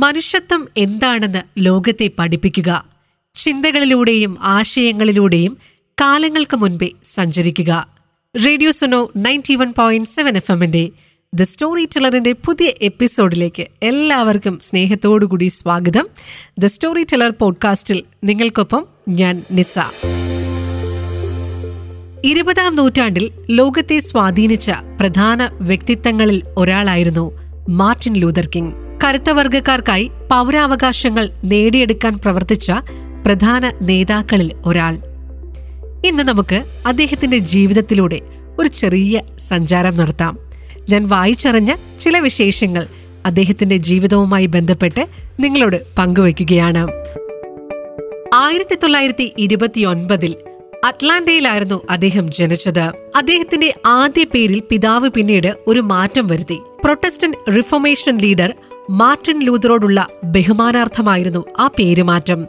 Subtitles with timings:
[0.00, 2.86] മനുഷ്യത്വം എന്താണെന്ന് ലോകത്തെ പഠിപ്പിക്കുക
[3.34, 5.58] ചിന്തകളിലൂടെയും ആശയങ്ങളിലൂടെയും
[6.00, 7.88] കാലങ്ങൾക്ക് മുൻപേ സഞ്ചരിക്കുക.
[8.46, 10.88] Radio Suno ninety one point seven F എമ്മിന്റെ
[11.34, 16.06] ദ സ്റ്റോറി ടെലറിന്റെ പുതിയ എപ്പിസോഡിലേക്ക് എല്ലാവർക്കും സ്നേഹത്തോടുകൂടി സ്വാഗതം.
[16.58, 19.78] ദ സ്റ്റോറി ടെലർ പോഡ്കാസ്റ്റിൽ നിങ്ങൾക്കൊപ്പം ഞാൻ നിസ.
[22.24, 24.70] ഇരുപതാം നൂറ്റാണ്ടിൽ ലോകത്തെ സ്വാധീനിച്ച
[25.00, 27.32] പ്രധാന വ്യക്തിത്വങ്ങളിൽ ഒരാളായിരുന്നു
[27.68, 28.87] മാർട്ടിൻ ലൂതർ കിങ്.
[29.04, 32.72] കറുത്ത വർഗക്കാർക്കായി പൗരാവകാശങ്ങൾ നേടിയെടുക്കാൻ പ്രവർത്തിച്ച
[33.26, 34.94] പ്രധാന നേതാക്കളിൽ ഒരാൾ.
[36.06, 38.20] ഇന്ന് നമുക്ക് അദ്ദേഹത്തിന്റെ ജീവിതത്തിലൂടെ
[38.58, 40.38] ഒരു ചെറിയ സഞ്ചാരം നടത്താം.
[40.90, 42.86] ഞാൻ വായിച്ചറിഞ്ഞ ചില വിശേഷങ്ങൾ
[43.26, 45.06] അദ്ദേഹത്തിന്റെ ജീവിതവുമായി ബന്ധപ്പെട്ട്
[45.40, 46.88] നിങ്ങളോട് പങ്കുവയ്ക്കുകയാണ്.
[48.34, 50.36] ആയിരത്തി തൊള്ളായിരത്തി ഇരുപത്തിയൊൻപതിൽ
[50.84, 52.92] അറ്റ്ലാന്റയിലായിരുന്നു അദ്ദേഹം ജനിച്ചത്.
[53.16, 56.58] അദ്ദേഹത്തിന്റെ ആദ്യ പേരിൽ പിതാവ് പിന്നീട് ഒരു മാറ്റം വരുത്തി.
[56.84, 58.54] പ്രൊട്ടസ്റ്റന്റ് റിഫോർമേഷൻ ലീഡർ
[58.90, 62.46] മാർട്ടിൻ ലൂതറോടുള്ള ബഹുമാനാർത്ഥമായിരുന്നു ആ പേരുമാറ്റം.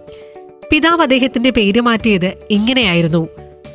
[0.72, 3.28] പിതാവ് അദ്ദേഹത്തിന്റെ പേര് മാറ്റിയത് ഇങ്ങനെയായിരുന്നു.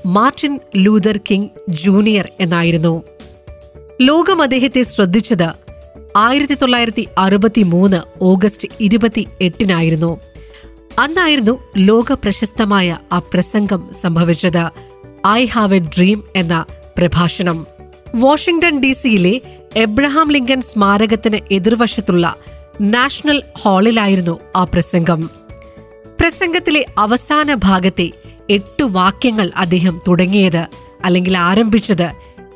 [0.06, 3.02] മാർട്ടിൻ ലൂതർ കിങ് ജൂനിയർ എന്നായിരുന്നു.
[4.02, 5.50] ലോകം അദ്ദേഹത്തെ ശ്രദ്ധിച്ചത്
[6.16, 10.20] ആയിരത്തി തൊള്ളായിരത്തി അറുപത്തി മൂന്ന് ഓഗസ്റ്റ് ഇരുപത്തി എട്ടിനായിരുന്നു
[10.98, 14.70] അന്നായിരുന്നു ലോക പ്രശസ്തമായ ആ പ്രസംഗം സംഭവിച്ചത്.
[15.26, 16.64] ഐ ഹാവ് എ ഡ്രീം എന്ന
[16.98, 17.66] പ്രഭാഷണം.
[18.14, 19.40] വാഷിംഗ്ടൺ ഡി സിയിലെ
[19.76, 22.34] എബ്രഹാം ലിങ്കൻ സ്മാരകത്തിന് എതിർവശത്തുള്ള
[22.80, 25.30] നാഷണൽ ഹാളിലായിരുന്നു ആ പ്രസംഗം.
[26.20, 28.10] പ്രസംഗത്തിലെ അവസാന ഭാഗത്തെ
[28.50, 30.66] എട്ട് വാക്യങ്ങൾ അദ്ദേഹം തുടങ്ങിയത്
[31.04, 32.10] അല്ലെങ്കിൽ ആരംഭിച്ചത്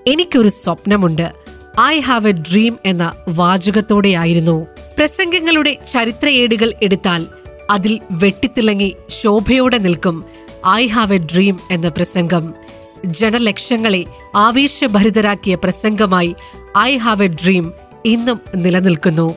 [0.07, 1.33] എനിക്കൊരു സ്വപ്നമുണ്ട്
[1.81, 4.67] ഐ ഹാവ് എ ഡ്രീം എന്ന വാചകത്തോടെയായിരുന്നു.
[4.99, 7.27] പ്രസംഗങ്ങളുടെ ചരിത്രയേടുകൾ എടുത്താൽ
[7.71, 10.25] അതിൽ വെട്ടിത്തിളങ്ങി ശോഭയോടെ നിൽക്കും
[10.69, 12.55] ഐ ഹാവ് എ ഡ്രീം എന്ന പ്രസംഗം.
[13.05, 14.05] ജനലക്ഷങ്ങളെ
[14.37, 16.35] ആവേശഭരിതരാക്കിയ പ്രസംഗമായി
[16.79, 17.73] ഐ ഹാവ് എ ഡ്രീം
[18.05, 19.35] ഇന്നും നിലനിൽക്കുന്നു.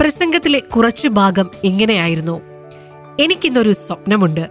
[0.00, 2.40] പ്രസംഗത്തിലെ കുറച്ചു ഭാഗം ഇങ്ങനെയായിരുന്നു.
[3.20, 4.50] എനിക്കിന്നൊരു സ്വപ്നമുണ്ട്.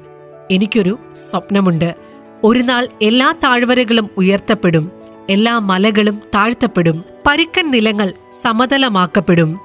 [0.52, 1.96] എനിക്കൊരു സ്വപ്നമുണ്ട്.
[2.44, 4.92] ഒരു നാൾ എല്ലാ താഴ്വരകളും ഉയർത്തപ്പെടും.
[5.30, 7.04] എല്ലാ മലകളും താഴ്ത്തപ്പെടും.
[7.28, 9.60] പരുക്കൻ നിലങ്ങൾ സമതലമാക്കപ്പെടും.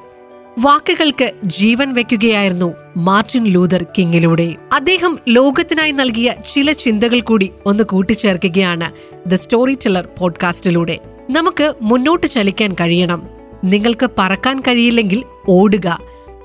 [0.58, 4.54] വാക്കുകൾക്ക് ജീവൻ വെക്കുകയായിരുന്നു മാർട്ടിൻ ലൂതർ കിങ്ങിലൂടെ.
[4.72, 8.92] അദ്ദേഹം ലോകത്തിനായി നൽകിയ ചില ചിന്തകൾ കൂടി ഒന്ന് കൂട്ടിച്ചേർക്കുകയാണ്
[9.28, 10.98] ദ സ്റ്റോറി ടെല്ലർ പോഡ്കാസ്റ്റിലൂടെ.
[11.30, 13.28] നമുക്ക് മുന്നോട്ട് ചലിക്കാൻ കഴിയണം.
[13.64, 15.98] നിങ്ങൾക്ക് പറക്കാൻ കഴിയില്ലെങ്കിൽ ഓടുക.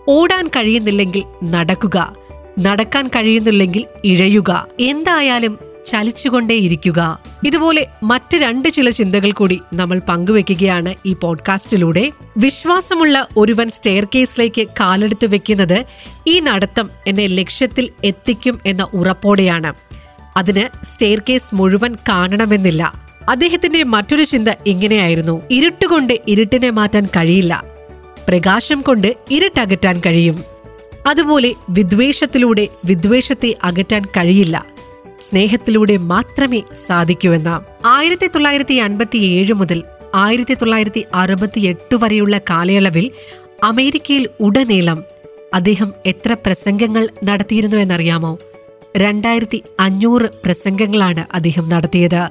[0.09, 2.15] ഓടാൻ കഴിയുന്നില്ലെങ്കിൽ നടക്കുക.
[2.59, 4.67] നടക്കാൻ കഴിയുന്നില്ലെങ്കിൽ ഇഴയുക.
[4.79, 7.19] എന്തായാലും ചലിച്ചുകൊണ്ടേയിരിക്കുക.
[7.47, 12.11] ഇതുപോലെ മറ്റ് രണ്ട് ചില ചിന്തകൾ കൂടി നമ്മൾ പങ്കുവെക്കുകയാണ് ഈ പോഡ്കാസ്റ്റിലൂടെ.
[12.37, 15.85] വിശ്വാസമുള്ള ഒരുവൻ സ്റ്റെയർ കേസിലേക്ക് കാലെടുത്ത് വെക്കുന്നത്
[16.27, 19.73] ഈ നടത്തം എന്നെ ലക്ഷ്യത്തിൽ എത്തിക്കും എന്ന ഉറപ്പോടെയാണ്.
[20.37, 22.93] അതിന് സ്റ്റെയർ കേസ് മുഴുവൻ കാണണമെന്നില്ല.
[23.29, 25.41] അദ്ദേഹത്തിന്റെ മറ്റൊരു ചിന്ത ഇങ്ങനെയായിരുന്നു.
[25.51, 27.63] ഇരുട്ടുകൊണ്ട് ഇരുട്ടിനെ മാറ്റാൻ കഴിയില്ല.
[28.27, 30.43] പ്രകാശം കൊണ്ട് ഇരുട്ടകറ്റാൻ കഴിയും.
[31.07, 34.70] അതുപോലെ വിദ്വേഷത്തിലൂടെ വിദ്വേഷത്തെ അകറ്റാൻ കഴിയില്ല.
[35.21, 39.83] സ്നേഹത്തിലൂടെ മാത്രമേ സാധിക്കൂവെന്ന് ആയിരത്തി തൊള്ളായിരത്തി അൻപത്തി ഏഴ് മുതൽ
[40.15, 43.11] ആയിരത്തി തൊള്ളായിരത്തി അറുപത്തി എട്ട് വരെയുള്ള കാലയളവിൽ
[43.63, 45.03] അമേരിക്കയിൽ ഉടനീളം
[45.53, 48.37] അദ്ദേഹം എത്ര പ്രസംഗങ്ങൾ നടത്തിയിരുന്നു എന്നറിയാമോ?
[48.97, 52.29] രണ്ടായിരത്തി അഞ്ഞൂറ് പ്രസംഗങ്ങളാണ് അദ്ദേഹം നടത്തിയത്.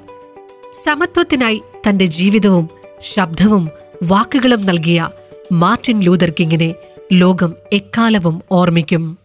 [0.72, 2.68] സമത്വത്തിനായി തന്റെ ജീവിതവും
[3.00, 3.70] ശബ്ദവും
[4.02, 5.08] വാക്കുകളും നൽകിയ
[5.52, 6.74] മാർട്ടിൻ ലൂതർ കിങ്ങിനെ
[7.12, 9.19] ലോകം എക്കാലവും ഓർമ്മിക്കും.